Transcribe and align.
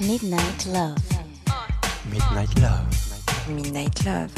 Midnight 0.00 0.66
Love. 0.66 0.98
Midnight 2.10 2.58
Love. 2.60 2.86
Midnight 3.48 4.04
Love. 4.04 4.30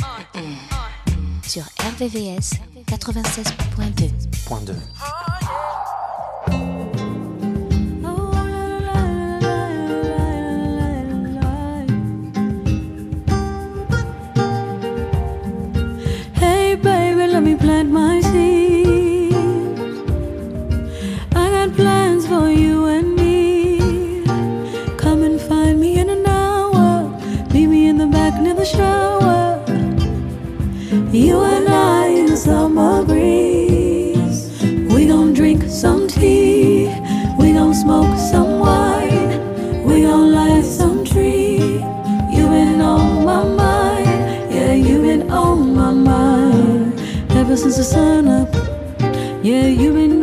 Sur 1.42 1.64
RVVS 1.78 2.52
96.2. 2.86 4.44
Point 4.46 4.70
Hey 16.34 16.76
baby, 16.76 17.26
let 17.26 17.42
me 17.42 17.56
plant 17.56 17.90
my 17.90 18.27
Since 47.58 47.76
the 47.76 47.82
sun 47.82 48.28
up. 48.28 48.54
Yeah, 49.42 49.66
you've 49.66 49.96
been 49.96 50.17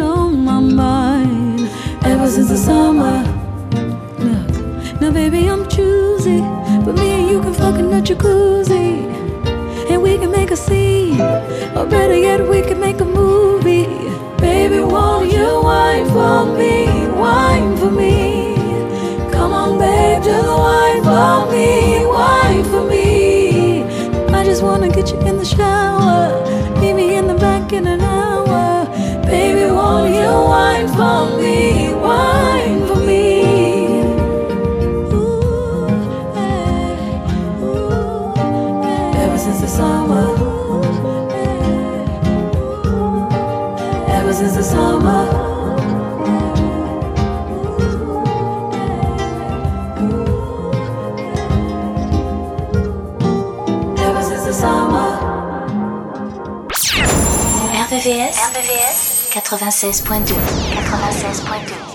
RBVS, 58.05 59.29
96.2 59.31 60.35
96.2 60.75 61.94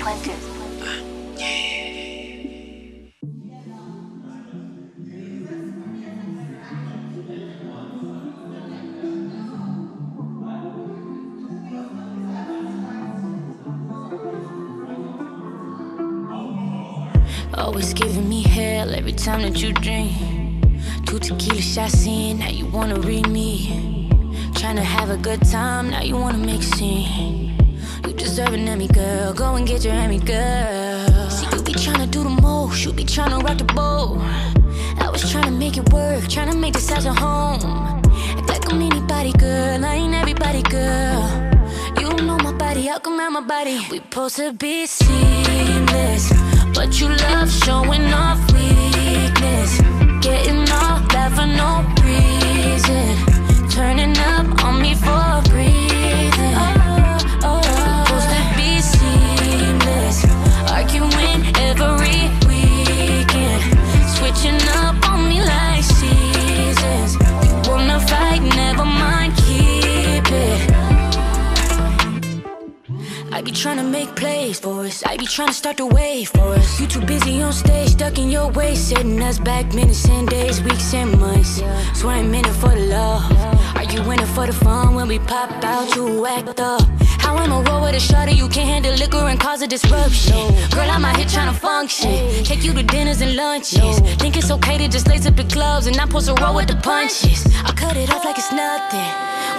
I 75.05 75.17
be 75.17 75.25
tryna 75.25 75.53
start 75.53 75.77
the 75.77 75.85
wave 75.85 76.29
for 76.29 76.53
us. 76.53 76.79
You 76.79 76.85
too 76.85 77.01
busy 77.01 77.41
on 77.41 77.53
stage, 77.53 77.89
stuck 77.89 78.17
in 78.19 78.29
your 78.29 78.49
way, 78.51 78.75
setting 78.75 79.21
us 79.21 79.39
back 79.39 79.73
minutes 79.73 80.07
and 80.07 80.27
days, 80.27 80.61
weeks 80.61 80.93
and 80.93 81.19
months. 81.19 81.61
Swear 81.93 82.17
I'm 82.17 82.33
in 82.33 82.45
it 82.45 82.53
for 82.53 82.69
the 82.69 82.85
love. 82.87 83.31
Are 83.75 83.83
you 83.83 83.99
in 84.11 84.19
it 84.19 84.27
for 84.27 84.45
the 84.45 84.53
fun 84.53 84.93
when 84.95 85.07
we 85.07 85.19
pop 85.19 85.49
out? 85.63 85.95
You 85.95 86.25
act 86.25 86.59
up. 86.59 86.81
How 87.19 87.35
I'ma 87.35 87.61
roll 87.61 87.81
with 87.83 87.95
a 87.95 87.99
shorty 87.99 88.33
you 88.33 88.47
can't 88.49 88.69
handle 88.69 88.93
liquor 88.93 89.25
and 89.27 89.39
cause 89.39 89.61
a 89.61 89.67
disruption. 89.67 90.35
Girl, 90.71 90.89
I'm 90.89 91.05
out 91.05 91.17
here 91.17 91.25
tryna 91.25 91.55
function. 91.55 92.43
Take 92.43 92.63
you 92.63 92.73
to 92.73 92.83
dinners 92.83 93.21
and 93.21 93.35
lunches. 93.35 93.99
Think 94.21 94.37
it's 94.37 94.51
okay 94.51 94.77
to 94.77 94.87
just 94.87 95.07
lace 95.07 95.25
up 95.25 95.35
the 95.35 95.45
gloves 95.45 95.87
and 95.87 95.95
not 95.95 96.07
supposed 96.09 96.27
to 96.27 96.35
roll 96.43 96.55
with 96.55 96.67
the 96.67 96.75
punches. 96.75 97.45
I 97.63 97.71
cut 97.71 97.97
it 97.97 98.09
off 98.11 98.23
like 98.25 98.37
it's 98.37 98.51
nothing. 98.51 99.11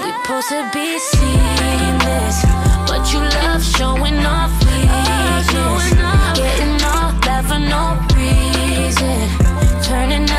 We 0.04 0.12
supposed 0.22 0.48
to 0.50 0.70
be 0.72 0.98
seamless, 0.98 2.44
but 2.86 3.02
you 3.12 3.20
love 3.20 3.62
showing 3.62 4.18
off 4.24 4.52
weakness. 4.66 5.11
For 7.52 7.58
no 7.58 8.00
reason. 8.16 9.28
Turning 9.82 10.31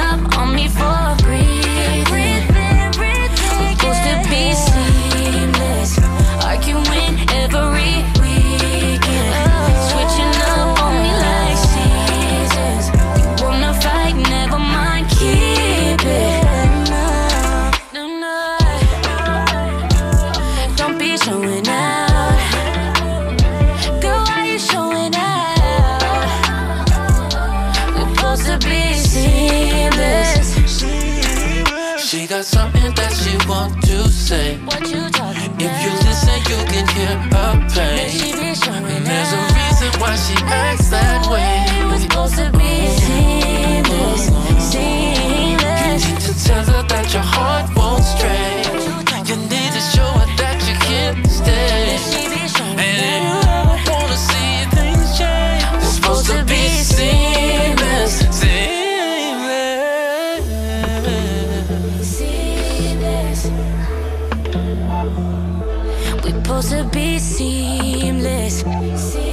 she 40.23 40.35
acts 40.45 40.87
that 40.89 41.27
way. 41.27 41.65
We're 41.89 41.99
supposed 41.99 42.35
to 42.35 42.49
be 42.51 42.87
seamless, 43.03 44.23
seamless. 44.71 46.05
You 46.05 46.13
need 46.13 46.21
to 46.21 46.33
tell 46.45 46.63
her 46.63 46.83
that 46.87 47.13
your 47.13 47.23
heart 47.23 47.67
won't 47.75 48.03
stray. 48.03 48.63
You 49.29 49.35
need 49.51 49.71
to 49.77 49.81
show 49.93 50.09
her 50.19 50.27
that 50.39 50.57
you 50.67 50.75
can't 50.87 51.27
stay. 51.27 51.97
She 52.07 52.21
be 52.31 52.47
showing 52.47 52.79
And 52.79 53.25
out. 53.35 53.47
I 53.47 53.83
wanna 53.91 54.17
see 54.29 54.65
things 54.75 55.09
change. 55.19 55.63
It's 55.83 55.95
supposed 55.97 56.27
to 56.31 56.39
be 56.45 56.63
seamless, 56.93 58.13
seamless. 58.39 59.73
seamless. 62.15 63.41
We 66.23 66.29
supposed 66.31 66.69
to 66.71 66.81
be 66.93 67.19
seamless, 67.19 68.55
seamless. 68.61 69.32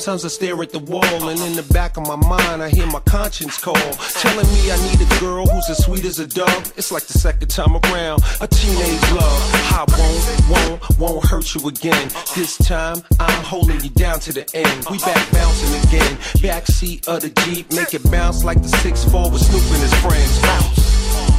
sometimes 0.00 0.24
I 0.24 0.28
stare 0.28 0.62
at 0.62 0.70
the 0.70 0.78
wall, 0.78 1.28
and 1.28 1.38
in 1.40 1.54
the 1.54 1.72
back 1.74 1.98
of 1.98 2.06
my 2.06 2.16
mind, 2.16 2.62
I 2.62 2.70
hear 2.70 2.86
my 2.86 3.00
conscience 3.00 3.60
call, 3.60 3.74
telling 3.74 4.46
me 4.54 4.72
I 4.72 4.76
need 4.88 4.98
a 4.98 5.20
girl 5.20 5.44
who's 5.46 5.68
as 5.68 5.84
sweet 5.84 6.06
as 6.06 6.18
a 6.18 6.26
dove. 6.26 6.72
It's 6.78 6.90
like 6.90 7.04
the 7.04 7.18
second 7.18 7.48
time 7.48 7.76
around, 7.76 8.22
a 8.40 8.46
teenage 8.46 9.12
love. 9.12 9.40
I 9.76 9.84
won't, 9.98 10.80
won't, 10.80 10.98
won't 10.98 11.24
hurt 11.26 11.54
you 11.54 11.68
again. 11.68 12.08
This 12.34 12.56
time, 12.56 13.02
I'm 13.18 13.44
holding 13.44 13.80
you 13.82 13.90
down 13.90 14.20
to 14.20 14.32
the 14.32 14.48
end. 14.54 14.86
We 14.90 14.98
back 14.98 15.30
bouncing 15.32 15.88
again, 15.88 16.16
backseat 16.40 17.06
of 17.06 17.20
the 17.20 17.28
Jeep, 17.44 17.70
make 17.72 17.92
it 17.92 18.10
bounce 18.10 18.42
like 18.42 18.62
the 18.62 18.68
6'4 18.68 19.30
with 19.30 19.42
Snoop 19.42 19.62
and 19.62 19.82
his 19.82 19.94
friends. 20.00 20.40
Bounce. 20.40 20.90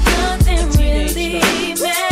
Nothing 0.05 0.69
really 0.77 1.73
matters. 1.81 2.10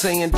saying 0.00 0.29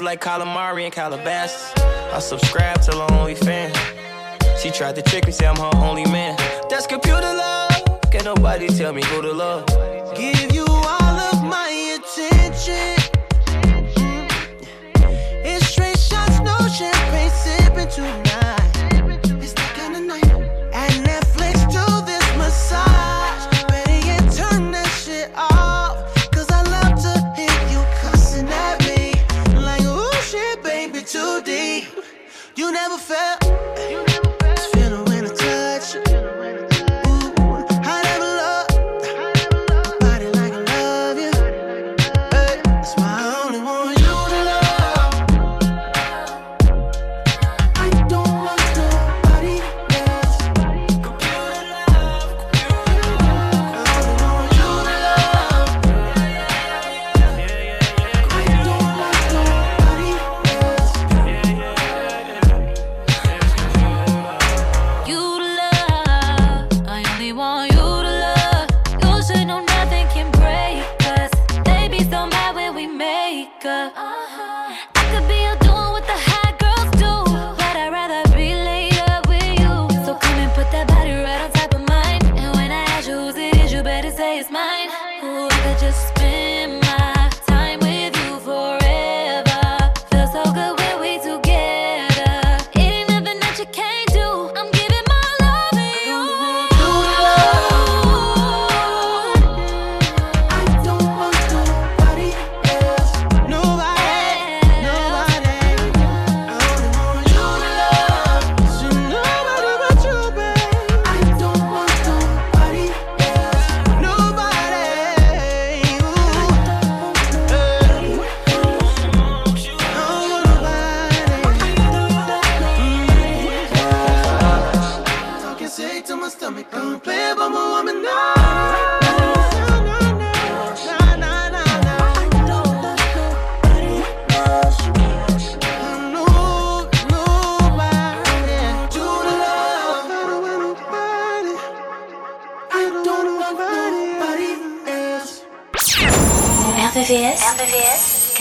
Like 0.00 0.20
calamari 0.20 0.84
and 0.84 0.92
Calabasas. 0.92 1.72
I 2.12 2.20
subscribe 2.20 2.80
to 2.82 2.92
her 2.92 3.14
only 3.14 3.34
fan. 3.34 3.72
She 4.56 4.70
tried 4.70 4.94
to 4.94 5.02
trick 5.02 5.26
me, 5.26 5.32
say 5.32 5.46
I'm 5.46 5.56
her 5.56 5.70
only 5.74 6.04
man. 6.04 6.36
That's 6.70 6.86
computer 6.86 7.20
love. 7.20 7.70
Can 8.12 8.24
nobody 8.24 8.68
tell 8.68 8.92
me 8.92 9.02
who 9.04 9.22
to 9.22 9.32
love? 9.32 9.66
Give 10.16 10.54
you 10.54 10.64
all 10.68 11.02
of 11.02 11.42
my 11.42 11.98
attention. 11.98 12.96
It's 15.44 15.66
straight 15.66 15.98
shots, 15.98 16.38
no 16.40 16.56
champagne 16.68 17.30
sipping 17.30 17.88
too 17.90 18.27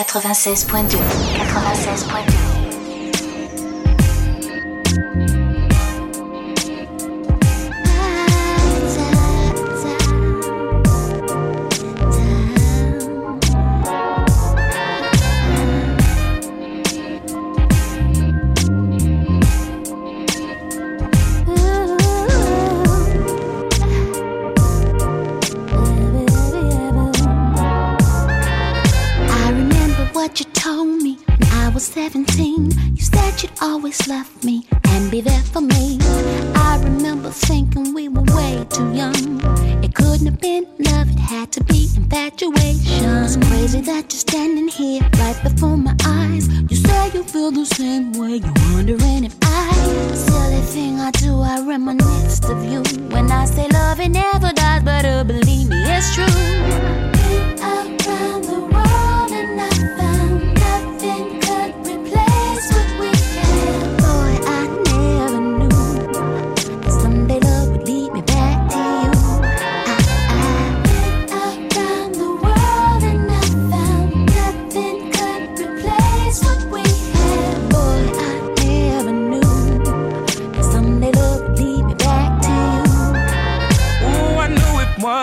96.2. 0.08 0.98
96.2. 0.98 2.47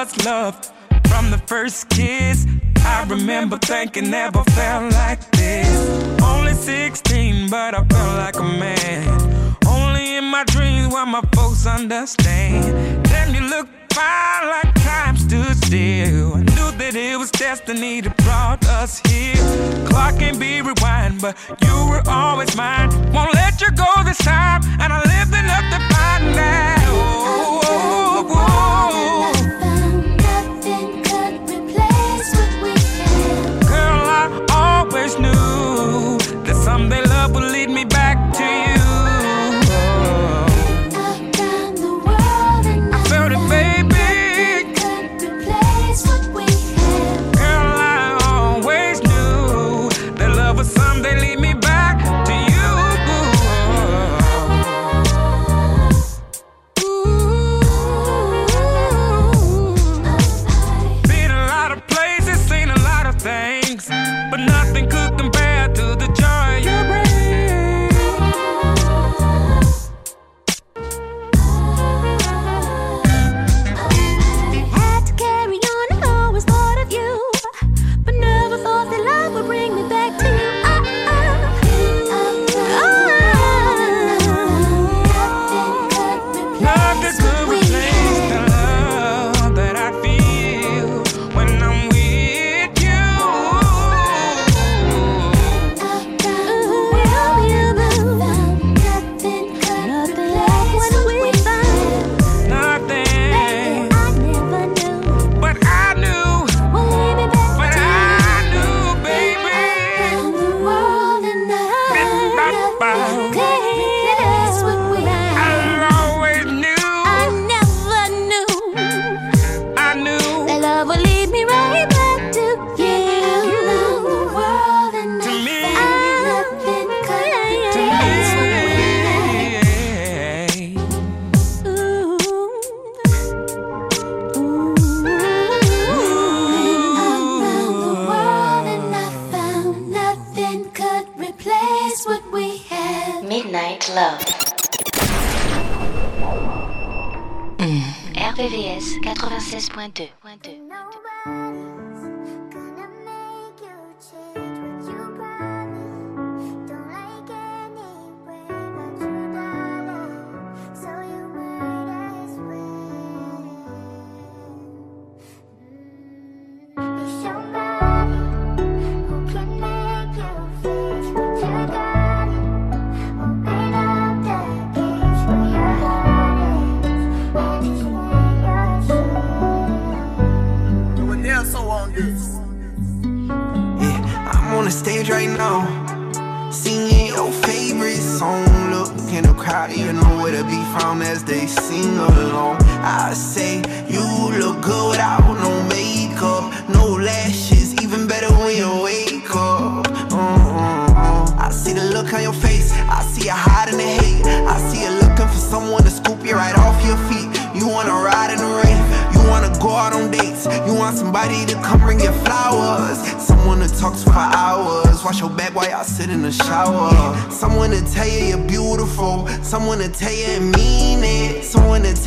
was 0.05 0.25
love 0.27 0.73
from 1.09 1.31
the 1.31 1.39
first 1.47 1.89
kiss. 1.89 2.47
I 2.85 3.07
remember 3.09 3.57
thinking 3.59 4.11
never 4.11 4.43
felt 4.45 4.93
like 4.93 5.31
this. 5.33 6.21
Only 6.23 6.53
16, 6.53 7.49
but 7.51 7.75
I 7.75 7.85
felt 7.85 8.19
like 8.19 8.37
a 8.37 8.43
man. 8.43 9.57
Only 9.67 10.17
in 10.17 10.25
my 10.25 10.45
dreams 10.45 10.93
where 10.93 11.07
my 11.07 11.23
folks 11.35 11.67
understand. 11.67 13.05
Damn, 13.05 13.35
you 13.35 13.49
look 13.49 13.69
fine 13.93 14.49
like 14.49 14.75
time 14.83 15.17
stood 15.17 15.57
still. 15.65 16.35
I 16.35 16.41
knew 16.41 16.71
that 16.81 16.95
it 16.95 17.19
was 17.19 17.31
destiny 17.31 18.01
that 18.03 18.17
brought 18.19 18.67
us 18.67 19.01
here. 19.09 19.87
Clock 19.89 20.19
can 20.19 20.39
be 20.39 20.61
rewind, 20.61 21.23
but 21.23 21.37
you 21.63 21.77
were 21.89 22.03
always 22.07 22.55
mine. 22.57 22.91
Won't 23.13 23.33
let 23.35 23.61
you 23.61 23.71
go 23.71 23.91
this 24.05 24.19
time, 24.19 24.63
and 24.81 24.93
I 24.93 24.99
lived 25.15 25.35
enough 25.35 25.67
to 25.73 25.95
find 25.95 26.39
out. 26.39 26.65
always 35.05 35.19
knew 35.19 35.44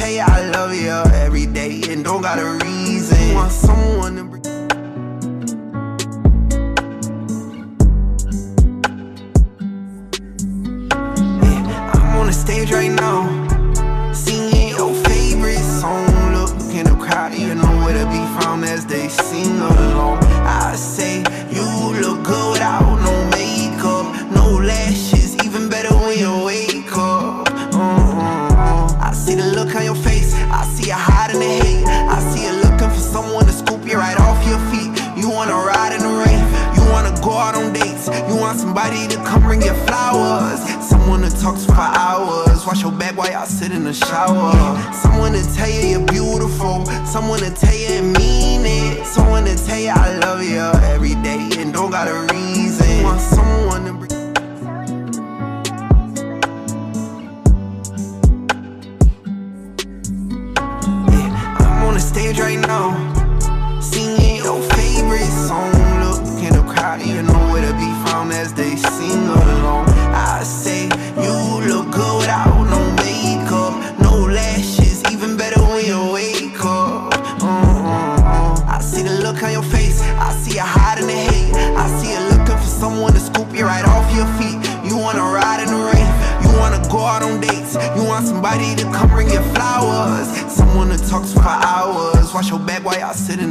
You 0.08 0.22
I 0.22 0.50
love 0.52 0.74
you 0.74 0.90
every 1.16 1.46
day 1.48 1.82
and 1.90 2.02
don't 2.06 2.22
got 2.22 2.40
a 2.40 2.46
reason. 2.66 3.36
Want 3.36 3.52
someone 3.52 4.16
to 4.16 4.37
your 42.90 43.00
back 43.00 43.18
while 43.18 43.32
y'all 43.32 43.46
sit 43.46 43.72
in 43.72 43.84
the 43.84 43.94
shower. 43.94 44.54
Someone 44.94 45.34
to 45.34 45.44
tell 45.54 45.70
you 45.70 45.90
you're 45.90 46.06
beautiful, 46.06 46.86
someone 47.06 47.40
to 47.40 47.52
tell 47.52 47.74
you 47.76 47.88
and 47.88 48.14
mean 48.14 48.62
it, 48.66 49.06
someone 49.06 49.46
to 49.46 49.56
tell 49.66 49.80
you 49.80 49.90
I 49.90 50.18
love 50.20 50.44
you 50.44 50.60
every 50.88 51.16
day 51.16 51.50
and 51.58 51.74
don't 51.74 51.92
got 51.92 52.08
a 52.08 52.34
reason. 52.34 53.04
Want 53.04 53.22
someone 53.22 53.86
to 53.86 53.94
bring 53.94 54.08
I'm 61.60 61.84
on 61.88 61.94
the 61.94 62.00
stage 62.00 62.40
right 62.40 62.60
now, 62.60 63.07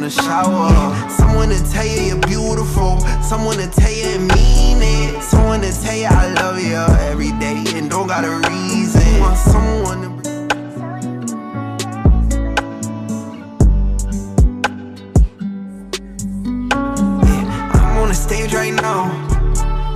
the 0.06 0.22
shower. 0.22 0.70
Someone 1.10 1.48
to 1.48 1.58
tell 1.72 1.84
you 1.84 2.00
you're 2.02 2.20
beautiful, 2.20 3.00
someone 3.22 3.56
to 3.56 3.68
tell 3.68 3.90
you 3.90 4.04
and 4.14 4.28
mean 4.28 4.78
it, 4.80 5.22
someone 5.22 5.60
to 5.62 5.72
tell 5.82 5.96
you 5.96 6.06
I 6.06 6.32
love 6.34 6.62
you 6.62 6.76
every 7.10 7.32
day 7.40 7.64
and 7.74 7.90
don't 7.90 8.06
got 8.06 8.24
a 8.24 8.30
reason. 8.48 9.20
Want 9.20 9.36
someone 9.36 10.02
to 10.02 10.10
bring 10.10 10.36
I'm 17.74 17.96
on 17.98 18.08
the 18.08 18.14
stage 18.14 18.54
right 18.54 18.74
now, 18.74 19.10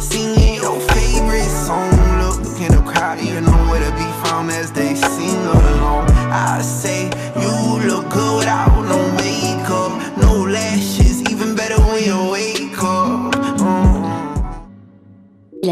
singing 0.00 0.56
your 0.56 0.80
favorite 0.90 1.52
song. 1.66 1.90
Look 2.18 2.60
in 2.60 2.72
the 2.74 2.82
crowd, 2.84 3.20
you 3.20 3.40
know 3.40 3.58
where 3.70 3.78
to 3.78 3.92
be 3.94 4.10
found 4.24 4.50
as 4.50 4.72
they 4.72 4.96
sing 4.96 5.38
along. 5.38 6.10
I 6.32 6.60
say 6.62 6.99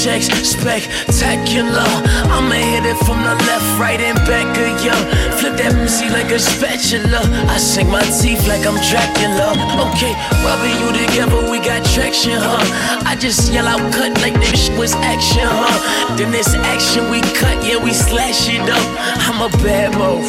sex 0.00 0.28
spectacular. 0.48 1.84
I'ma 2.32 2.56
hit 2.56 2.86
it 2.88 2.96
from 3.04 3.20
the 3.20 3.34
left, 3.44 3.78
right, 3.78 4.00
and 4.00 4.16
back 4.24 4.48
of 4.56 4.82
ya. 4.82 4.96
Flip 5.36 5.58
that 5.60 5.76
pussy 5.76 6.08
like 6.08 6.32
a 6.32 6.38
spatula. 6.38 7.20
I 7.52 7.58
sink 7.58 7.90
my 7.90 8.00
teeth 8.00 8.48
like 8.48 8.64
I'm 8.64 8.80
Dracula. 8.88 9.52
Okay, 9.92 10.16
rubbing 10.40 10.76
you 10.80 10.88
together, 11.04 11.50
we 11.50 11.58
got 11.60 11.84
traction, 11.92 12.40
huh? 12.40 12.64
I 13.04 13.14
just 13.14 13.52
yell 13.52 13.68
out 13.68 13.92
cut 13.92 14.16
like 14.22 14.40
this 14.40 14.70
was 14.80 14.94
action, 15.04 15.44
huh? 15.44 16.16
Then 16.16 16.32
this 16.32 16.54
action 16.54 17.10
we 17.10 17.20
cut, 17.36 17.60
yeah, 17.62 17.76
we 17.76 17.92
slash 17.92 18.48
it 18.48 18.64
up. 18.72 18.86
I'm 19.28 19.44
a 19.44 19.50
bad 19.60 19.92
mo, 19.98 20.24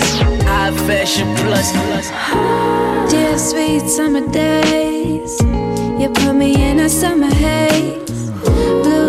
high 0.51 0.75
fashion 0.83 1.31
plus. 1.39 1.71
Dear 3.09 3.37
sweet 3.37 3.87
summer 3.87 4.27
days, 4.27 5.39
you 5.97 6.09
put 6.13 6.35
me 6.35 6.61
in 6.61 6.79
a 6.79 6.89
summer 6.89 7.33
haze. 7.33 8.20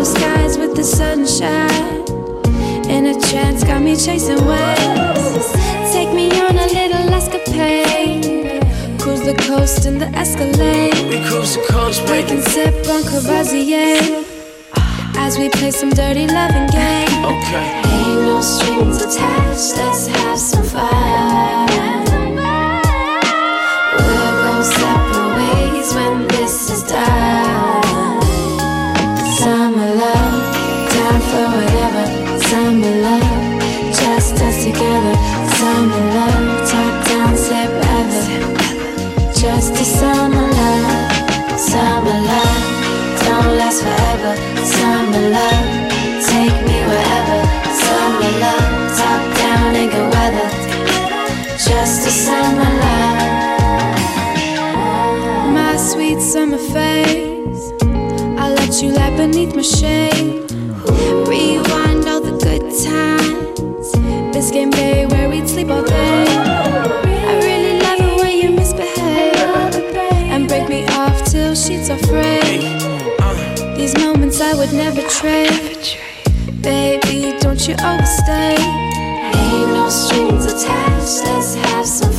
Blue 0.03 0.15
skies 0.15 0.57
with 0.57 0.75
the 0.75 0.83
sunshine. 0.83 2.03
And 2.91 3.07
a 3.07 3.17
trance, 3.29 3.63
got 3.63 3.81
me 3.81 3.95
chasing 3.95 4.43
waves. 4.45 5.47
Take 5.93 6.11
me 6.11 6.29
on 6.41 6.57
a 6.57 6.67
little 6.67 7.13
escapade. 7.13 8.61
Cruise 8.99 9.21
the 9.21 9.33
coast 9.47 9.85
in 9.85 9.99
the 9.99 10.07
Escalade. 10.07 11.07
We 11.07 11.25
cruise 11.25 11.55
the 11.55 11.65
coast, 11.69 12.01
We 12.01 12.07
baby. 12.09 12.27
can 12.27 12.41
sip 12.41 12.73
on 12.89 13.03
Courvoisier 13.03 14.25
as 15.15 15.37
we 15.37 15.47
play 15.47 15.71
some 15.71 15.91
dirty 15.91 16.27
loving 16.27 16.67
game. 16.67 17.23
Okay. 17.23 17.81
Ain't 17.85 18.23
no 18.27 18.41
strings 18.41 19.01
attached, 19.01 19.77
let's 19.77 20.07
have 20.07 20.37
some 20.37 20.63
fun. 20.63 22.02
Just 51.73 52.07
a 52.07 52.11
summer 52.11 52.69
love. 52.83 53.23
My 55.53 55.75
sweet 55.75 56.21
summer 56.21 56.59
face, 56.59 57.71
I'll 58.39 58.53
let 58.53 58.81
you 58.81 58.91
lie 58.91 59.15
beneath 59.17 59.55
my 59.55 59.63
shade. 59.63 60.51
Rewind 61.27 62.07
all 62.07 62.21
the 62.21 62.37
good 62.45 62.61
times. 62.85 63.91
Biscayne 64.33 64.71
Bay 64.71 65.07
where 65.07 65.27
we'd 65.29 65.49
sleep 65.49 65.69
all 65.71 65.83
day. 65.83 66.25
I 66.29 67.39
really 67.47 67.79
love 67.79 67.99
it 68.07 68.15
when 68.21 68.37
you 68.37 68.51
misbehave 68.51 69.75
and 70.31 70.47
break 70.47 70.69
me 70.69 70.85
off 70.89 71.23
till 71.25 71.55
sheets 71.55 71.89
are 71.89 71.97
frayed. 72.09 72.61
These 73.77 73.97
moments 73.97 74.39
I 74.41 74.53
would 74.53 74.73
never 74.73 75.01
trade. 75.09 75.97
Baby, 76.61 77.35
don't 77.39 77.67
you 77.67 77.73
overstay. 77.83 78.57
Ain't 79.33 79.69
no 79.73 79.89
strings 79.89 80.45
attached, 80.45 81.32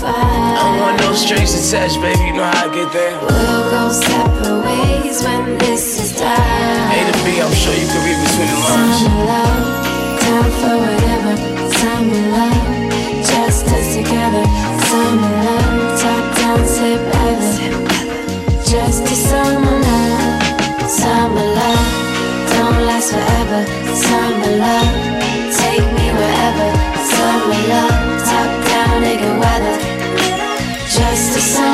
some 0.05 0.12
I 0.12 0.61
don't 0.61 0.77
want 0.81 0.97
no 1.01 1.14
strings 1.14 1.53
attached, 1.57 2.01
baby. 2.01 2.21
You 2.29 2.35
know 2.35 2.45
how 2.45 2.69
I 2.69 2.75
get 2.75 2.93
there. 2.93 3.17
We'll 3.25 3.64
go 3.73 3.83
separate 3.88 4.61
ways 4.69 5.23
when 5.25 5.59
this 5.59 5.85
is 6.03 6.12
done. 6.19 6.37
A 6.93 6.99
to 7.09 7.14
B, 7.25 7.40
I'm 7.40 7.53
sure 7.55 7.73
you 7.73 7.88
can 7.88 8.01
read 8.05 8.19
between 8.21 8.49
the 8.53 8.59
lines. 8.64 9.01
Summer 9.01 9.25
love, 9.33 9.64
time 10.21 10.53
for 10.61 10.77
whatever. 10.85 11.35
Summer 11.81 12.23
love, 12.37 12.64
just 13.31 13.67
us 13.77 13.88
together. 13.97 14.45
Summer 14.88 15.33
love, 15.45 16.01
top 16.01 16.25
down. 16.37 16.55
Just 18.75 19.05
a 19.05 19.14
summer 19.14 19.79
love, 19.81 20.90
summer 20.90 21.47
love, 21.59 21.88
don't 22.53 22.81
last 22.88 23.12
forever. 23.12 23.62
Summer 23.95 24.57
love, 24.59 25.04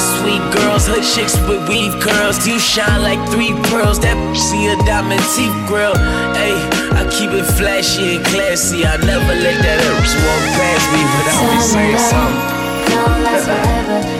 Bittersweet 0.00 0.40
girls, 0.54 0.86
hood 0.86 1.04
chicks 1.04 1.36
with 1.46 1.68
weave 1.68 1.92
curls. 2.00 2.46
You 2.46 2.58
shine 2.58 3.02
like 3.02 3.20
three 3.28 3.52
pearls. 3.68 4.00
That 4.00 4.16
see 4.34 4.68
a 4.72 4.76
diamond 4.88 5.20
teeth 5.36 5.52
grill. 5.68 5.92
Hey, 6.32 6.56
I 6.96 7.04
keep 7.12 7.30
it 7.36 7.44
flashy 7.44 8.16
and 8.16 8.24
classy. 8.24 8.86
I 8.86 8.96
never 8.96 9.34
let 9.34 9.60
that 9.60 9.78
urge 9.92 10.12
walk 10.24 10.42
past 10.56 10.86
me 10.96 11.04
without 11.04 11.44
me 11.52 11.60
saying 11.60 11.98
something. 12.08 13.24
Last 13.24 13.44
forever. 13.44 14.19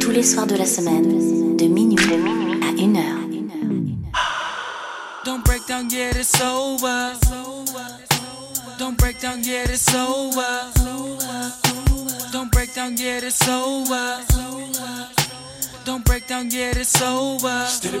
Tous 0.00 0.10
les 0.10 0.22
soirs 0.22 0.46
de 0.46 0.56
la 0.56 0.64
semaine, 0.64 1.56
de 1.58 1.66
minuit, 1.66 1.98
à 2.62 2.70
une 2.80 2.96
heure. 2.96 3.20
Don't 5.26 5.44
break 5.44 5.66
down 5.68 5.90
yet, 5.90 6.16
it's 6.16 6.40
over. 6.40 7.12
Don't 8.78 8.96
break 8.96 9.20
down 9.20 9.42
yet, 9.44 9.68
it's 9.68 9.94
over. 9.94 10.72
Don't 12.32 12.50
down 12.74 12.96
yet, 12.96 13.24
it's. 13.24 14.24
Don't 15.84 16.04
break 16.06 16.26
down 16.26 16.50
yet, 16.50 16.78
it's 16.78 17.02
over. 17.02 17.66
Steady 17.66 17.98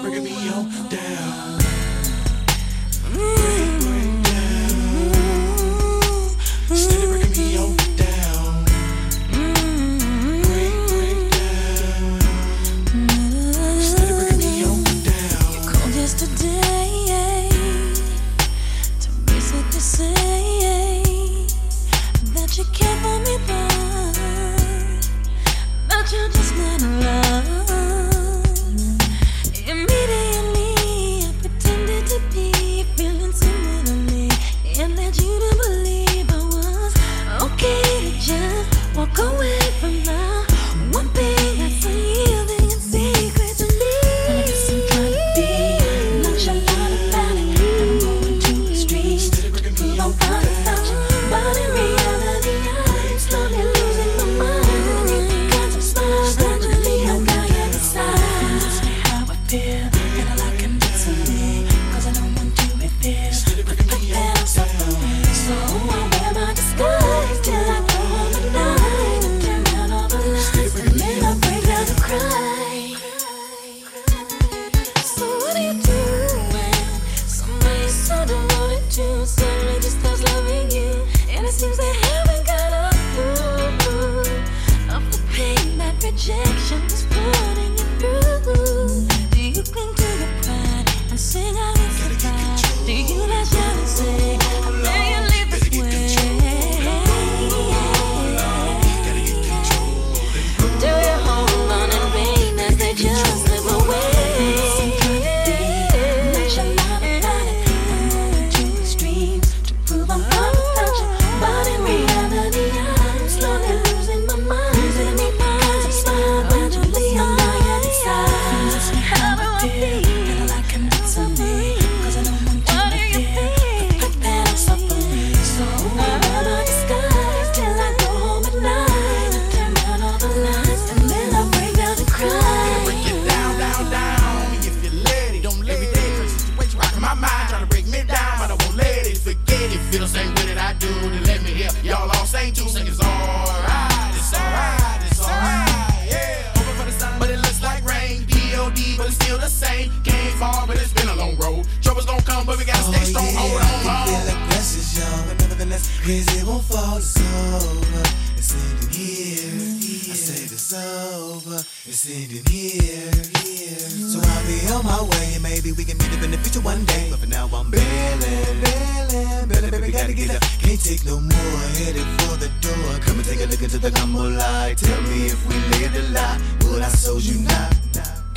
it's 160.56 160.72
over, 160.72 161.60
it's 161.84 162.08
ending 162.08 162.44
here. 162.48 163.12
here. 163.44 163.78
So 164.08 164.18
I'll 164.24 164.46
be 164.48 164.56
on 164.72 164.84
my 164.84 165.02
way, 165.12 165.34
and 165.34 165.42
maybe 165.42 165.72
we 165.72 165.84
can 165.84 165.98
meet 165.98 166.12
up 166.16 166.24
in 166.24 166.30
the 166.30 166.38
future 166.38 166.60
one 166.60 166.84
day. 166.86 167.08
But 167.10 167.20
for 167.20 167.26
now, 167.26 167.44
I'm 167.52 167.70
bailing, 167.70 168.60
bailing, 168.64 169.48
bailing, 169.48 169.70
baby, 169.70 169.92
gotta 169.92 170.14
get 170.14 170.34
up. 170.34 170.42
Can't 170.64 170.82
take 170.82 171.04
no 171.04 171.20
more, 171.20 171.60
headed 171.76 172.08
for 172.24 172.36
the 172.40 172.50
door. 172.64 172.88
Come 173.04 173.16
and 173.20 173.24
take 173.24 173.40
a 173.44 173.46
look 173.46 173.62
into 173.62 173.78
the 173.78 173.90
gumbo 173.90 174.30
light. 174.30 174.78
Tell 174.78 175.02
me 175.02 175.26
if 175.26 175.40
we 175.46 175.56
live 175.76 175.94
a 175.94 176.02
lie. 176.16 176.40
Would 176.64 176.82
I 176.82 176.88
sold 176.88 177.22
you 177.22 177.38
not? 177.44 177.85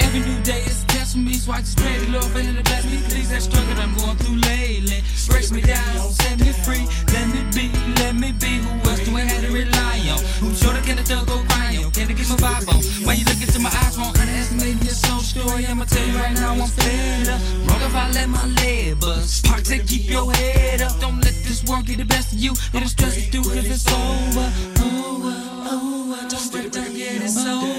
Every 0.09 0.25
new 0.25 0.41
day 0.41 0.65
is 0.65 0.81
a 0.81 0.87
test 0.87 1.13
for 1.13 1.19
me, 1.19 1.33
so 1.33 1.51
I 1.51 1.59
just 1.59 1.77
pray 1.77 1.95
the 1.99 2.09
Lord 2.09 2.25
for 2.33 2.39
Him 2.39 2.57
to 2.57 2.63
bless 2.63 2.83
me. 2.89 2.97
Please, 3.13 3.29
that 3.29 3.43
struggle 3.43 3.77
I'm 3.77 3.93
going 3.93 4.17
through 4.17 4.41
lately. 4.41 5.05
Break 5.29 5.51
me 5.53 5.61
down, 5.61 6.09
set 6.17 6.39
me 6.41 6.49
free. 6.65 6.89
Let 7.13 7.29
me 7.29 7.45
be, 7.53 7.69
let 8.01 8.15
me 8.17 8.33
be. 8.33 8.57
Who 8.57 8.89
else 8.89 9.05
do 9.05 9.13
I 9.13 9.21
have 9.21 9.45
to 9.45 9.53
rely 9.53 10.01
on? 10.09 10.17
Who 10.41 10.49
shoulder 10.57 10.81
can 10.81 10.97
a 10.97 11.05
thug 11.05 11.29
go 11.29 11.37
cry 11.45 11.77
on? 11.77 11.93
Can 11.93 12.09
I 12.09 12.13
get 12.17 12.25
my 12.25 12.41
vibe 12.41 12.65
on? 12.73 12.81
When 13.05 13.21
you 13.21 13.25
look 13.29 13.37
into 13.37 13.59
my 13.61 13.69
eyes, 13.69 14.01
won't 14.01 14.17
underestimate 14.17 14.81
your 14.81 14.97
soul 14.97 15.21
story. 15.21 15.67
I'ma 15.69 15.85
tell 15.85 16.01
you 16.01 16.17
right 16.17 16.33
now, 16.33 16.57
I'm 16.57 16.65
fed 16.65 17.29
up. 17.29 17.41
Wrong 17.69 17.81
if 17.85 17.93
I 17.93 18.09
let 18.09 18.29
my 18.33 18.45
lead 18.65 18.99
bust. 18.99 19.45
Park 19.45 19.61
to 19.69 19.77
keep 19.77 20.09
your 20.09 20.33
head 20.33 20.81
up. 20.81 20.99
Don't 20.99 21.21
let 21.21 21.37
this 21.45 21.61
world 21.69 21.85
get 21.85 21.99
the 22.01 22.09
best 22.09 22.33
of 22.33 22.39
you. 22.39 22.57
Let 22.73 22.81
them 22.81 22.89
stress 22.89 23.13
you 23.13 23.29
through, 23.29 23.53
cause 23.53 23.69
it's 23.69 23.85
over, 23.93 24.49
over, 24.89 25.37
over. 25.69 26.17
Don't 26.33 26.51
break 26.51 26.71
down, 26.73 26.97
yet. 26.97 27.21
it's 27.21 27.45
over. 27.45 27.78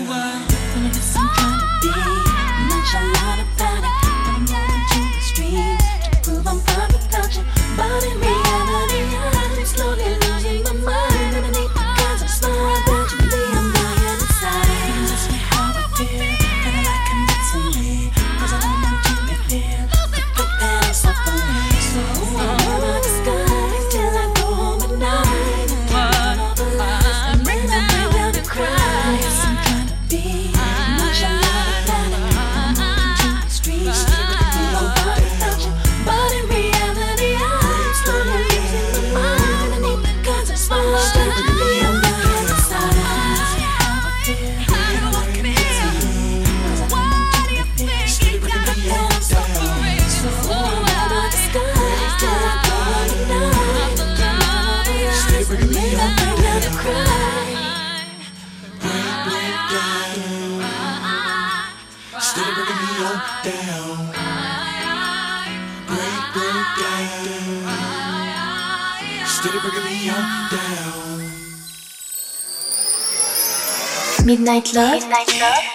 Midnight 74.24 74.72
Love, 74.74 75.02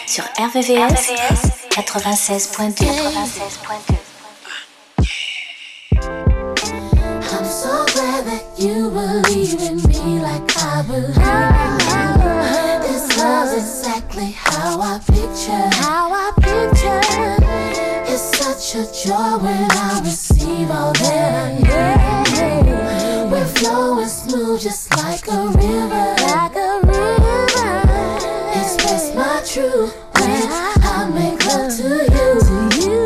sur 0.08 0.24
RVVS, 0.38 1.12
RVVS 1.12 1.52
96.2. 1.72 2.86
96.2. 2.86 3.96
you 8.58 8.90
believe 8.90 9.62
in 9.62 9.76
me 9.90 10.20
like 10.22 10.58
I 10.58 10.82
It's 18.18 18.38
such 18.38 18.76
a 18.76 18.86
joy 18.94 19.38
when 19.44 19.70
I 19.72 20.00
receive 20.00 20.72
all 20.72 20.94
that 20.94 21.52
I 21.52 22.24
get. 22.32 23.30
We're 23.30 23.46
flowing 23.46 24.08
smooth 24.08 24.62
just 24.62 24.90
like 24.96 25.28
a 25.28 25.48
river. 25.48 26.16
Like 26.24 26.56
a 26.56 26.80
river. 26.80 27.76
Express 28.58 29.14
my 29.14 29.44
truth 29.46 29.94
when 30.14 30.48
I 30.50 31.10
make 31.14 31.46
love 31.46 31.76
to 31.76 32.06
you. 32.80 33.00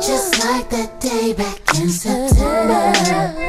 Just 0.00 0.38
like 0.44 0.70
that 0.70 1.00
day 1.00 1.32
back 1.32 1.58
in 1.80 1.88
September. 1.88 3.45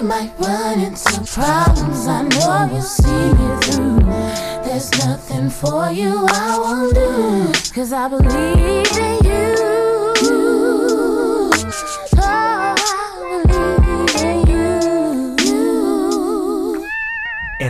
We 0.00 0.06
might 0.06 0.32
run 0.38 0.80
into 0.80 1.20
problems, 1.26 2.06
I 2.06 2.22
know 2.22 2.72
you'll 2.72 2.80
see 2.80 3.06
me 3.06 3.60
through. 3.60 3.98
There's 4.64 4.90
nothing 5.04 5.50
for 5.50 5.90
you 5.90 6.26
I 6.26 6.58
won't 6.58 6.94
do. 6.94 7.52
Cause 7.74 7.92
I 7.92 8.08
believe 8.08 8.96
in 8.96 9.24
you. 9.26 9.69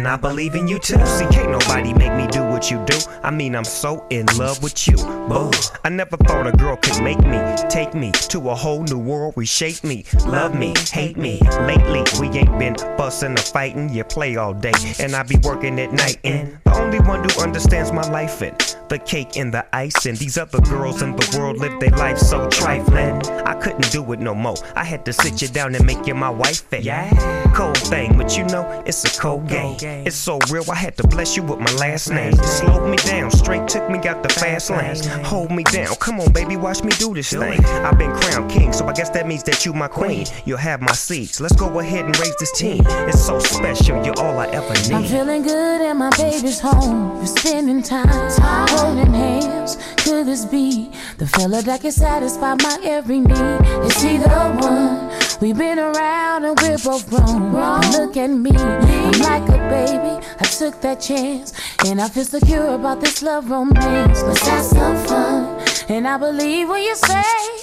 And 0.01 0.09
I 0.09 0.17
believe 0.17 0.55
in 0.55 0.67
you 0.67 0.79
too. 0.79 0.97
See, 1.05 1.27
can't 1.27 1.51
nobody 1.51 1.93
make 1.93 2.15
me 2.15 2.27
do 2.27 2.43
what 2.43 2.71
you 2.71 2.83
do. 2.87 2.99
I 3.23 3.31
mean, 3.31 3.55
I'm 3.55 3.65
so 3.65 4.07
in 4.09 4.25
love 4.39 4.63
with 4.63 4.89
you. 4.89 4.97
Boo. 4.97 5.51
I 5.85 5.91
never 5.91 6.17
thought 6.17 6.47
a 6.47 6.53
girl 6.53 6.79
could 6.79 7.03
make 7.05 7.21
me, 7.21 7.39
take 7.69 7.93
me 7.93 8.11
to 8.31 8.49
a 8.49 8.55
whole 8.55 8.83
new 8.83 8.99
world, 8.99 9.35
reshape 9.37 9.85
me, 9.85 10.07
love 10.25 10.55
me, 10.55 10.73
hate 10.91 11.19
me. 11.19 11.39
Lately, 11.67 12.03
we 12.19 12.29
ain't 12.39 12.59
been 12.59 12.77
fussing 12.97 13.35
or 13.35 13.43
fighting. 13.43 13.91
You 13.91 14.05
play 14.05 14.37
all 14.37 14.55
day, 14.55 14.73
and 15.01 15.15
I 15.15 15.23
be 15.23 15.37
working 15.43 15.79
at 15.79 15.93
night. 15.93 16.17
And 16.25 16.59
the 16.65 16.79
only 16.79 17.01
one 17.01 17.23
who 17.23 17.43
understands 17.43 17.93
my 17.93 18.09
life 18.11 18.41
and 18.41 18.59
the 18.91 18.99
cake 18.99 19.37
and 19.37 19.55
the 19.55 19.65
ice. 19.75 20.05
And 20.05 20.17
these 20.19 20.37
other 20.37 20.61
girls 20.61 21.01
in 21.01 21.17
the 21.17 21.39
world 21.39 21.57
live 21.59 21.81
their 21.81 21.91
life 21.91 22.19
so 22.19 22.49
trifling. 22.51 23.17
I 23.47 23.55
couldn't 23.55 23.91
do 23.91 24.13
it 24.13 24.21
no 24.21 24.35
more. 24.35 24.57
I 24.77 24.85
had 24.85 25.05
to 25.07 25.13
sit 25.13 25.41
you 25.41 25.49
down 25.49 25.75
and 25.75 25.87
make 25.87 26.07
you 26.07 26.15
my 26.15 26.29
wife. 26.29 26.71
And 26.73 26.85
yeah, 26.85 27.09
cold 27.55 27.79
thing, 27.79 28.19
but 28.19 28.37
you 28.37 28.45
know 28.45 28.83
it's 28.85 29.05
a 29.05 29.21
cold 29.21 29.49
game. 29.49 29.77
It's 30.07 30.17
so 30.17 30.39
real, 30.51 30.65
I 30.71 30.75
had 30.75 30.97
to 30.99 31.07
bless 31.07 31.37
you 31.37 31.43
with 31.45 31.61
my 31.61 31.73
last 31.75 32.11
name. 32.11 32.35
It 32.35 32.45
slowed 32.45 32.91
me 32.91 32.97
down, 32.97 33.31
straight 33.31 33.69
took 33.69 33.89
me 33.89 33.99
out 34.09 34.23
the 34.23 34.29
fast 34.29 34.71
lane. 34.71 34.97
Hold 35.25 35.51
me 35.53 35.63
down, 35.65 35.95
come 35.97 36.21
on, 36.21 36.33
baby, 36.33 36.57
watch 36.57 36.83
me 36.83 36.91
do 36.99 37.15
this 37.15 37.31
thing. 37.31 37.65
I've 37.65 37.99
been 37.99 38.13
crowned 38.17 38.51
king, 38.51 38.73
so 38.73 38.87
I 38.87 38.93
guess 38.93 39.11
that 39.11 39.27
means 39.27 39.45
that 39.45 39.65
you 39.65 39.73
my 39.73 39.89
queen. 39.89 40.27
You'll 40.45 40.59
have 40.59 40.81
my 40.81 40.93
seats. 40.93 41.41
Let's 41.41 41.55
go 41.55 41.79
ahead 41.79 42.05
and 42.05 42.19
raise 42.19 42.37
this 42.37 42.53
team. 42.53 42.85
It's 43.09 43.25
so 43.25 43.39
special, 43.39 44.05
you're 44.05 44.19
all 44.19 44.39
I 44.39 44.47
ever 44.49 44.75
need. 44.75 44.93
I'm 44.93 45.03
need. 45.03 45.11
feeling 45.11 45.43
good 45.43 45.60
my 45.95 46.11
baby's 46.17 46.61
home. 46.61 47.19
We're 47.19 47.27
spending 47.27 47.83
time, 47.83 48.09
holding 48.71 49.13
hands. 49.13 49.77
Could 49.99 50.27
this 50.27 50.45
be 50.45 50.91
the 51.19 51.27
fella 51.27 51.63
that 51.63 51.81
can 51.81 51.93
satisfy 51.93 52.55
my 52.63 52.79
every 52.85 53.21
need? 53.21 53.61
Is 53.85 54.03
he 54.03 54.17
the 54.19 54.29
one? 54.61 55.11
We've 55.41 55.57
been 55.57 55.79
around 55.79 56.45
and 56.45 56.59
we're 56.61 56.79
both 56.79 57.09
grown. 57.09 57.53
Look 57.93 58.17
at 58.17 58.29
me, 58.29 58.51
I'm 58.55 59.19
like 59.21 59.49
a 59.49 59.59
baby. 59.69 60.27
I 60.39 60.45
took 60.45 60.81
that 60.83 61.01
chance 61.01 61.53
and 61.87 62.01
I 62.01 62.09
feel 62.09 62.25
secure 62.25 62.75
about 62.75 63.01
this 63.01 63.23
love 63.23 63.51
romance. 63.51 64.23
Let's 64.23 64.47
have 64.47 64.65
some 64.65 64.97
fun. 65.07 65.61
And 65.89 66.07
I 66.07 66.19
believe 66.19 66.69
what 66.69 66.83
you 66.83 66.95
say, 66.95 67.60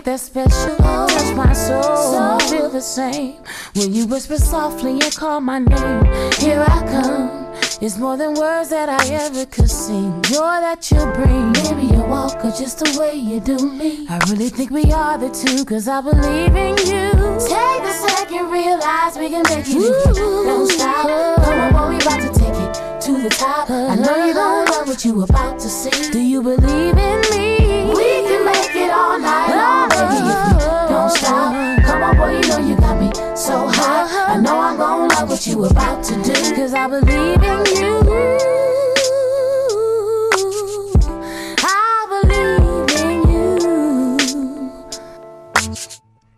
Ain't 0.00 0.06
that 0.06 0.20
special? 0.20 0.76
Touch 0.76 1.36
my 1.36 1.52
soul, 1.52 2.38
feel 2.48 2.70
the 2.70 2.80
same. 2.80 3.34
When 3.74 3.92
you 3.92 4.06
whisper 4.06 4.38
softly 4.38 4.92
and 4.92 5.14
call 5.14 5.42
my 5.42 5.58
name, 5.58 6.04
here 6.38 6.64
I 6.66 6.80
come. 6.90 7.52
It's 7.82 7.98
more 7.98 8.16
than 8.16 8.32
words 8.32 8.70
that 8.70 8.88
I 8.88 9.06
ever 9.08 9.44
could 9.44 9.68
sing. 9.68 10.22
Joy 10.22 10.56
that 10.64 10.90
you 10.90 11.04
bring, 11.12 11.52
maybe 11.52 11.94
you 11.94 12.00
walk 12.00 12.42
or 12.42 12.50
just 12.50 12.78
the 12.78 12.98
way 12.98 13.14
you 13.14 13.40
do 13.40 13.58
me. 13.58 14.06
I 14.08 14.18
really 14.30 14.48
think 14.48 14.70
we 14.70 14.90
are 14.90 15.18
the 15.18 15.28
two, 15.28 15.66
cause 15.66 15.86
I 15.86 16.00
believe 16.00 16.56
in 16.56 16.78
you. 16.78 17.10
Take 17.36 17.84
a 17.84 17.92
second, 17.92 18.48
realize 18.50 19.18
we 19.18 19.28
can 19.28 19.44
make 19.52 19.68
it. 19.68 20.14
Don't 20.14 20.66
stop. 20.66 21.44
Come 21.44 21.60
on, 21.60 21.72
boy, 21.74 21.88
we 21.90 21.96
about 22.00 22.20
to 22.22 22.40
take 22.40 22.56
it 22.56 23.00
to 23.02 23.22
the 23.22 23.28
top. 23.28 23.68
I 23.68 23.96
know 23.96 24.24
you 24.24 24.32
don't 24.32 24.64
know 24.64 24.84
what 24.84 25.04
you 25.04 25.22
about 25.24 25.60
to 25.60 25.68
see. 25.68 26.10
Do 26.10 26.20
you 26.20 26.40
believe 26.42 26.96
in 26.96 27.20
me? 27.32 27.92
We 27.92 28.22
can 28.28 28.46
make 28.46 28.74
it 28.76 28.90
all 28.90 29.18
night 29.18 29.56
long, 29.56 29.79
what 35.30 35.46
you 35.46 35.64
about 35.64 36.02
to 36.02 36.14
do. 36.24 36.32
Cause 36.56 36.74
I 36.74 36.88
believe 36.88 37.40
in 37.40 37.64
you. 37.76 38.00
I 41.62 42.06
believe 42.10 42.90
in 43.00 43.30
you. 43.30 44.72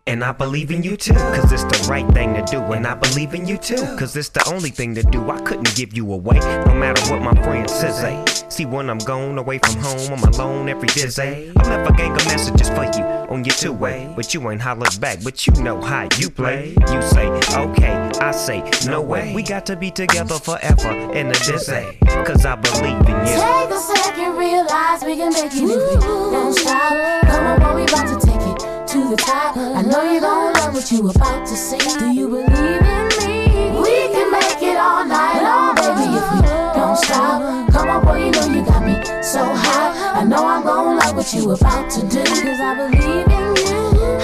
And 0.07 0.22
I 0.22 0.32
believe 0.32 0.70
in 0.70 0.82
you 0.82 0.99
too, 0.99 1.14
cause 1.14 1.51
it's 1.51 1.64
the 1.64 1.86
right 1.88 2.07
thing 2.12 2.34
to 2.34 2.43
do. 2.43 2.61
And 2.61 2.86
I 2.86 2.95
believe 2.95 3.32
in 3.32 3.47
you 3.47 3.57
too, 3.57 3.97
cause 3.97 4.14
it's 4.14 4.28
the 4.28 4.47
only 4.53 4.68
thing 4.68 4.95
to 4.97 5.03
do. 5.03 5.30
I 5.30 5.40
couldn't 5.40 5.74
give 5.74 5.97
you 5.97 6.12
away, 6.12 6.38
no 6.66 6.74
matter 6.74 7.01
what 7.11 7.22
my 7.22 7.43
friends 7.43 7.72
say. 7.72 8.22
See, 8.53 8.66
when 8.66 8.90
I'm 8.90 8.98
gone 8.98 9.38
away 9.38 9.57
from 9.57 9.80
home, 9.80 10.12
I'm 10.12 10.24
alone 10.24 10.68
every 10.68 10.88
day. 10.88 11.50
I'll 11.57 11.70
never 11.70 11.90
gang 11.92 12.12
of 12.12 12.26
messages 12.26 12.68
for 12.68 12.84
you 12.84 13.03
on 13.32 13.44
your 13.44 13.55
two 13.55 13.72
way. 13.72 14.12
But 14.14 14.34
you 14.34 14.50
ain't 14.50 14.61
hollered 14.61 15.00
back, 15.00 15.24
but 15.24 15.46
you 15.46 15.55
know 15.62 15.80
how 15.80 16.07
you 16.18 16.28
play. 16.28 16.76
You 16.92 17.00
say, 17.00 17.28
okay, 17.57 18.11
I 18.20 18.30
say, 18.32 18.62
no 18.84 19.00
way. 19.00 19.34
We 19.34 19.42
got 19.42 19.64
to 19.66 19.76
be 19.76 19.90
together 19.90 20.34
forever 20.34 20.90
in 21.14 21.28
a 21.28 21.32
day. 21.32 21.96
Cause 22.26 22.44
I 22.44 22.57
believe 22.57 23.00
in 23.09 23.16
you. 23.24 23.40
Take 23.40 23.70
a 23.70 23.80
second, 23.80 24.36
realize 24.36 25.03
we 25.03 25.16
can 25.16 25.32
make 25.32 25.55
it 25.55 25.62
we 25.62 25.72
don't 25.72 26.53
stop. 26.53 27.24
Come 27.24 27.62
on, 27.62 27.74
we 27.74 27.84
about 27.84 28.20
to 28.20 28.26
take 28.26 28.36
it 28.36 28.86
to 28.88 29.09
the 29.09 29.16
top. 29.16 29.57
I 29.57 29.80
know 29.80 30.12
you 30.12 30.20
gon' 30.20 30.53
love 30.53 30.74
what 30.74 30.92
you 30.92 31.09
about 31.09 31.46
to 31.46 31.57
see. 31.57 31.78
Do 31.98 32.12
you 32.12 32.28
believe 32.28 32.50
in 32.53 33.09
me? 33.24 33.80
We 33.80 34.12
can 34.12 34.30
make 34.30 34.62
it 34.62 34.76
all 34.76 35.07
night 35.07 35.40
long, 35.40 35.74
baby, 35.74 36.18
if 36.18 36.32
we 36.34 36.42
don't 36.78 36.98
stop. 36.98 37.71
Boy, 38.05 38.24
you 38.24 38.30
know 38.32 38.46
you 38.46 38.64
got 38.64 38.84
me 38.84 38.94
so 39.22 39.44
high. 39.44 40.20
I 40.20 40.24
know 40.24 40.44
I'm 40.46 40.62
gon' 40.62 40.98
love 40.98 41.16
what 41.16 41.32
you 41.32 41.50
about 41.50 41.90
to 41.92 42.00
do, 42.09 42.22
cause 42.24 42.61
I 42.61 42.74
believe 42.74 43.26
in 43.26 43.57
you. 43.57 43.82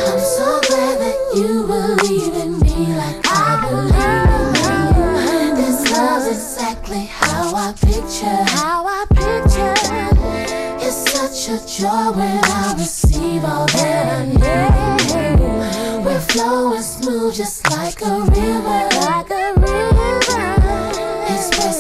I'm 0.09 0.19
so 0.19 0.61
glad 0.69 0.99
that 1.01 1.17
you 1.37 1.67
believe 1.67 2.35
in 2.35 2.59
me 2.61 2.95
like 2.95 3.21
I 3.27 3.61
believe 3.69 4.31
in 4.39 4.55
you. 4.65 5.57
This 5.57 5.91
love's 5.93 6.27
exactly 6.27 7.05
how 7.07 7.55
I 7.55 7.73
picture. 7.73 8.45
How 8.57 8.87
I 8.87 9.05
picture. 9.11 9.75
It's 10.81 10.99
such 11.13 11.49
a 11.49 11.59
joy 11.67 12.11
when 12.13 12.41
I 12.45 12.75
receive 12.77 13.45
all 13.45 13.67
that 13.67 14.07
I 14.07 14.27
need. 14.27 16.05
We're 16.05 16.21
flowing 16.21 16.83
smooth 16.83 17.35
just 17.35 17.71
like 17.71 18.01
a 18.03 18.21
river. 18.21 18.89
Like 19.07 19.31
a 19.31 19.55
river. 19.55 20.28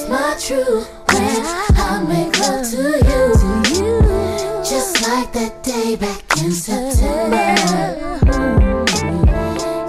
My 0.08 0.34
truth 0.40 0.88
when 1.12 1.44
I 1.76 2.02
make 2.08 2.38
love 2.40 2.64
to 2.70 2.96
you. 3.08 3.98
Just 4.64 5.02
like 5.02 5.30
that 5.34 5.62
day 5.62 5.96
back 5.96 6.22
in 6.38 6.50
September. 6.50 7.54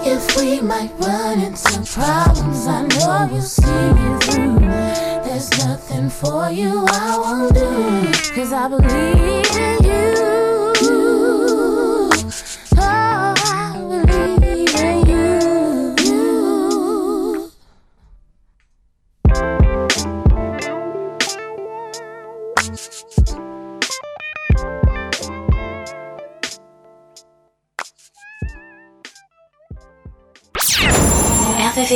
If 0.03 0.37
we 0.37 0.59
might 0.59 0.91
run 0.99 1.39
into 1.39 1.81
problems, 1.89 2.67
I 2.67 2.85
know 2.87 3.29
you'll 3.31 3.41
see 3.41 3.65
me 3.65 4.19
through. 4.19 4.59
There's 5.23 5.49
nothing 5.65 6.09
for 6.09 6.49
you 6.49 6.85
I 6.89 7.17
won't 7.17 7.53
do. 7.53 8.33
Cause 8.35 8.51
I 8.51 8.67
believe 8.67 9.57
in 9.57 9.78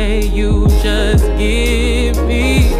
way 0.00 0.24
you 0.24 0.66
just 0.82 1.24
give 1.36 2.16
me. 2.26 2.72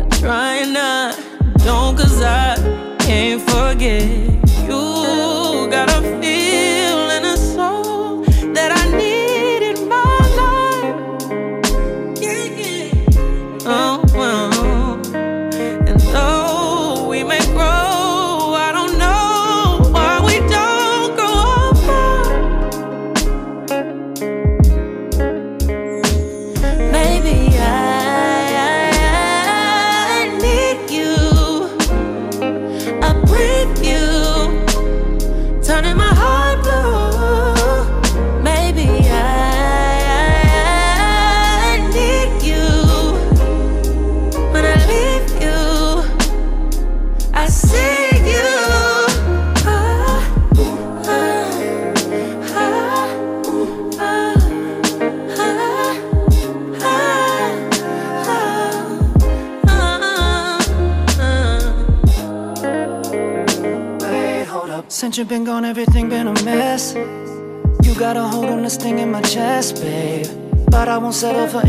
I 0.00 0.06
try 0.20 0.64
not, 0.64 1.16
don't, 1.64 1.96
cause 1.96 2.20
I 2.22 2.56
can't 2.98 3.40
forget. 3.50 4.19
myself 71.22 71.59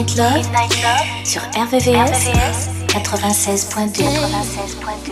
Love, 0.00 0.46
sur 1.24 1.42
RVVS, 1.42 2.30
96.2. 2.88 4.02
96.2. 4.02 5.09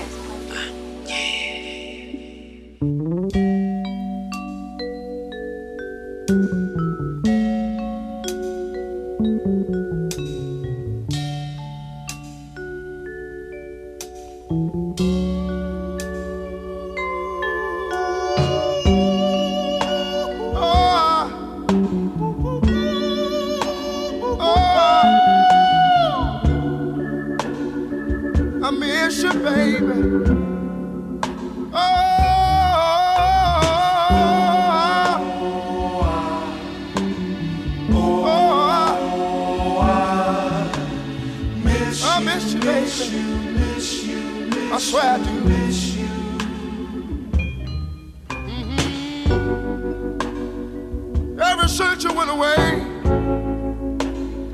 run 52.28 52.38
away. 52.38 52.82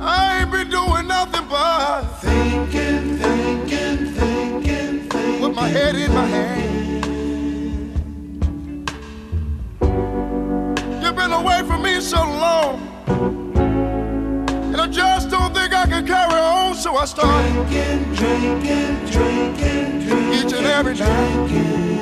I 0.01 0.41
ain't 0.41 0.51
been 0.51 0.71
doing 0.71 1.07
nothing 1.07 1.47
but 1.49 2.03
thinking, 2.21 3.19
thinking, 3.19 4.07
thinking, 4.15 5.09
thinking. 5.09 5.41
With 5.41 5.55
my 5.55 5.69
head 5.69 5.95
in 5.95 6.13
my 6.15 6.27
hand. 6.27 7.05
You've 11.03 11.17
been 11.17 11.33
away 11.33 11.63
from 11.67 11.83
me 11.83 12.01
so 12.01 12.19
long. 12.19 12.81
And 13.07 14.81
I 14.81 14.87
just 14.89 15.31
don't 15.31 15.55
think 15.55 15.73
I 15.73 15.87
can 15.87 16.07
carry 16.07 16.41
on, 16.41 16.75
so 16.75 16.97
I 16.97 17.05
start 17.05 17.45
drinking, 17.53 18.15
drinking, 18.15 19.07
drinking, 19.07 20.01
drinking, 20.01 20.33
each 20.35 20.53
and 20.53 20.67
every 20.67 20.95
night. 20.95 21.94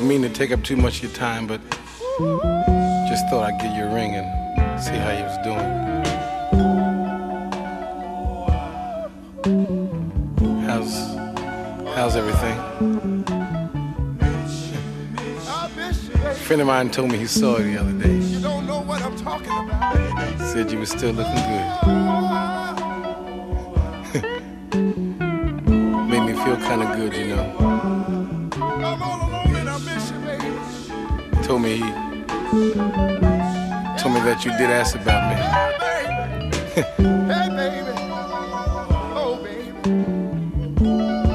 I 0.00 0.02
mean 0.02 0.22
to 0.22 0.30
take 0.30 0.50
up 0.50 0.64
too 0.64 0.76
much 0.76 0.96
of 0.96 1.02
your 1.02 1.12
time, 1.12 1.46
but 1.46 1.60
just 3.06 3.28
thought 3.28 3.44
I'd 3.44 3.60
give 3.60 3.70
you 3.72 3.84
a 3.84 3.94
ring 3.94 4.14
and 4.14 4.82
see 4.82 4.94
how 4.94 5.10
you 5.10 5.24
was 5.24 5.36
doing. 5.44 5.60
How's 10.64 10.94
how's 11.94 12.16
everything? 12.16 12.58
I 15.46 15.70
miss 15.76 16.04
you, 16.04 16.14
baby. 16.14 16.28
A 16.28 16.34
friend 16.34 16.62
of 16.62 16.66
mine 16.68 16.90
told 16.90 17.12
me 17.12 17.18
he 17.18 17.26
saw 17.26 17.58
you 17.58 17.72
the 17.72 17.80
other 17.80 17.92
day. 17.92 18.16
You 18.16 18.40
don't 18.40 18.66
know 18.66 18.80
what 18.80 19.02
I'm 19.02 19.16
talking 19.18 19.52
about. 19.52 19.98
Said 20.40 20.72
you 20.72 20.78
were 20.78 20.86
still 20.86 21.12
looking 21.12 21.34
good. 21.34 21.79
That 34.30 34.44
you 34.44 34.52
did 34.52 34.70
ask 34.70 34.94
about 34.94 35.22
me. 35.28 35.36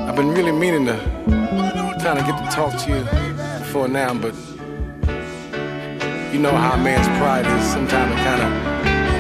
I've 0.08 0.16
been 0.16 0.32
really 0.34 0.54
meaning 0.54 0.86
to 0.86 0.98
kind 2.02 2.20
of 2.20 2.26
get 2.26 2.38
to 2.42 2.50
talk 2.56 2.74
to 2.84 2.90
you 2.90 3.04
before 3.60 3.90
now, 3.90 4.14
but 4.14 4.34
you 6.32 6.40
know 6.40 6.56
how 6.56 6.76
a 6.76 6.78
man's 6.78 7.08
pride 7.20 7.46
is. 7.46 7.66
Sometimes 7.70 8.14
it 8.14 8.24
kind 8.24 8.42
of 8.42 8.50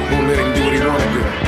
won't 0.09 0.28
let 0.30 0.38
him 0.39 0.53
do 0.55 0.63
what 0.63 0.73
he 0.73 0.80
want 0.88 1.03
to 1.03 1.39
do. 1.39 1.44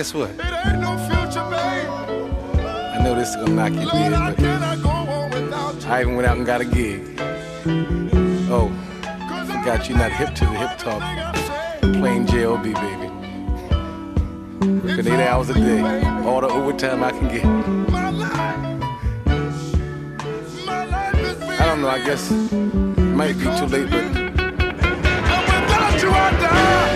Guess 0.00 0.14
what? 0.14 0.30
It 0.30 0.40
ain't 0.40 0.80
no 0.80 0.96
future, 0.96 1.44
baby. 1.50 1.86
I 2.64 3.04
know 3.04 3.14
this 3.14 3.28
is 3.28 3.36
gonna 3.36 3.50
knock 3.50 3.72
you 3.74 3.84
dead, 3.90 4.12
but 4.34 5.84
I 5.90 6.00
even 6.00 6.16
went 6.16 6.26
out 6.26 6.38
and 6.38 6.46
got 6.46 6.62
a 6.62 6.64
gig. 6.64 7.20
Oh, 8.50 8.72
forgot 9.44 9.90
you're 9.90 9.98
not 9.98 10.10
hip 10.10 10.34
to 10.36 10.46
the 10.46 10.52
hip 10.52 10.78
talk. 10.78 11.02
Plain 11.82 12.26
JLB, 12.26 12.72
baby. 12.80 13.08
Working 14.88 15.06
eight 15.12 15.28
hours 15.28 15.50
a 15.50 15.52
day, 15.52 15.82
all 16.24 16.40
the 16.40 16.48
overtime 16.48 17.04
I 17.04 17.10
can 17.10 17.28
get. 17.28 17.44
I 21.60 21.66
don't 21.66 21.82
know, 21.82 21.88
I 21.88 22.02
guess 22.06 22.30
it 22.30 22.54
might 23.20 23.36
be 23.36 23.44
too 23.44 23.66
late, 23.66 23.90
but 23.90 24.04
Without 25.68 26.02
you, 26.02 26.10
I 26.10 26.30
die. 26.40 26.89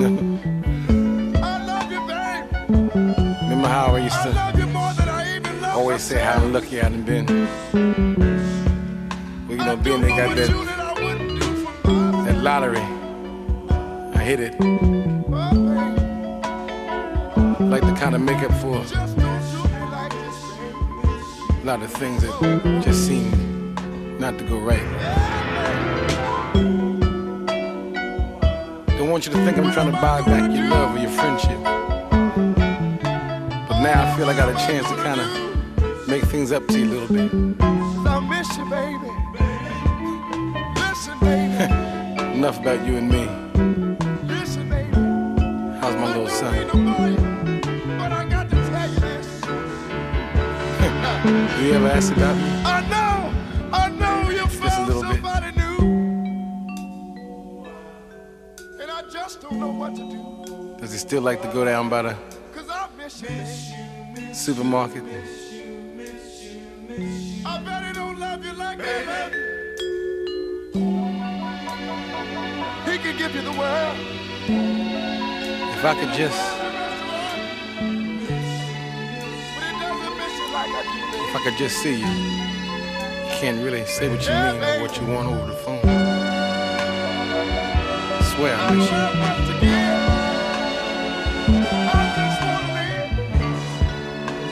Mm-hmm. 0.00 0.36
Remember 3.42 3.68
how 3.68 3.94
I 3.96 3.98
used 3.98 4.22
to 4.22 4.32
always 5.74 6.02
say 6.02 6.18
how 6.18 6.42
lucky 6.46 6.80
I 6.80 6.88
done 6.88 7.02
been? 7.02 7.26
Well, 9.46 9.58
you 9.58 9.64
know, 9.64 9.76
being 9.76 10.00
they 10.00 10.08
got 10.08 10.34
that, 10.36 10.48
that 12.24 12.36
lottery, 12.38 12.80
I 14.14 14.22
hit 14.24 14.40
it. 14.40 14.58
Like 17.60 17.82
to 17.82 17.94
kind 18.00 18.14
of 18.14 18.22
make 18.22 18.42
up 18.42 18.52
for 18.62 18.82
a 21.52 21.64
lot 21.64 21.82
of 21.82 21.92
things 21.92 22.22
that 22.22 22.82
just 22.82 23.06
seem 23.06 23.76
not 24.18 24.38
to 24.38 24.44
go 24.44 24.58
right. 24.60 25.19
Want 29.10 29.26
you 29.26 29.32
to 29.32 29.44
think 29.44 29.58
I'm 29.58 29.72
trying 29.72 29.90
to 29.90 30.00
buy 30.00 30.22
back 30.22 30.52
your 30.52 30.68
love 30.68 30.94
or 30.94 31.00
your 31.00 31.10
friendship. 31.10 31.58
But 33.68 33.80
now 33.82 34.04
I 34.04 34.16
feel 34.16 34.30
I 34.30 34.36
got 34.36 34.48
a 34.48 34.54
chance 34.66 34.88
to 34.88 34.94
kind 34.96 35.20
of 35.20 35.28
make 36.06 36.22
things 36.24 36.52
up 36.52 36.64
to 36.68 36.78
you 36.78 36.84
a 36.84 36.90
little 36.94 37.08
bit. 37.08 37.32
I 37.60 38.20
miss 38.20 38.56
you, 38.56 38.64
baby. 38.70 39.10
Listen, 40.80 41.18
baby. 41.18 42.34
Enough 42.38 42.60
about 42.60 42.86
you 42.86 42.98
and 42.98 43.08
me. 43.10 43.26
Listen, 44.32 44.68
baby. 44.68 44.94
How's 45.80 45.96
my 45.96 46.06
little 46.06 46.28
son? 46.28 46.68
But 47.98 48.12
I 48.12 48.24
got 48.28 48.48
to 48.50 48.56
tell 48.70 48.88
you. 48.88 49.00
Do 51.56 51.64
you 51.64 51.72
ever 51.72 51.88
ask 51.88 52.12
about 52.12 52.36
me? 52.36 52.42
I 52.64 52.80
know, 52.92 53.32
I 53.72 53.88
know 53.90 54.30
you 54.30 54.46
found 54.46 54.86
little 54.86 55.02
bit. 55.02 55.19
Know 59.60 59.68
what 59.70 59.94
to 59.94 60.02
do. 60.02 60.76
Does 60.80 60.92
he 60.92 60.98
still 60.98 61.20
like 61.22 61.42
to 61.42 61.48
go 61.48 61.64
down 61.64 61.88
by 61.90 62.02
the 62.02 62.16
I 62.70 62.88
miss 62.96 63.22
you, 63.22 64.34
supermarket? 64.34 65.02
I 67.44 67.58
bet 67.64 67.84
he 67.86 67.92
don't 67.92 68.18
love 68.18 68.44
you 68.44 68.52
like 68.54 68.78
that, 68.78 69.32
baby. 69.32 69.38
He 72.90 72.98
can 72.98 73.16
give 73.18 73.34
you 73.34 73.42
the 73.42 73.52
world. 73.52 73.96
If 75.76 75.84
I 75.84 75.94
could 75.94 76.12
just, 76.14 76.40
But 79.54 79.64
he 79.66 79.72
doesn't 79.80 80.16
miss 80.16 80.34
you 80.40 80.48
like 80.52 80.70
I 80.70 80.82
do, 80.82 80.88
baby. 81.12 81.24
if 81.28 81.36
I 81.36 81.38
could 81.44 81.56
just 81.58 81.76
see 81.82 81.96
you, 82.00 82.06
you. 82.06 82.40
Can't 83.40 83.62
really 83.62 83.84
say 83.86 84.08
what 84.08 84.22
you 84.26 84.32
mean 84.32 84.62
or 84.62 84.80
what 84.82 84.96
you 85.00 85.06
want 85.06 85.28
over 85.28 85.46
the 85.46 85.56
phone. 85.56 86.09
Swear 88.30 88.54
I 88.54 88.74
miss 88.74 88.90
you. 88.90 88.96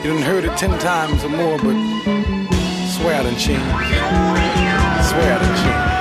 You 0.03 0.09
done 0.15 0.23
heard 0.23 0.43
it 0.43 0.57
ten 0.57 0.77
times 0.79 1.23
or 1.23 1.29
more, 1.29 1.57
but 1.57 1.75
swear 2.89 3.19
I 3.19 3.23
done 3.23 3.37
changed. 3.37 3.65
Swear 5.09 5.33
I 5.33 5.39
done 5.39 5.55
changed. 5.63 5.98